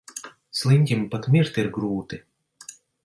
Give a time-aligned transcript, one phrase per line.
[0.59, 2.21] Sliņķim pat mirt ir grūti.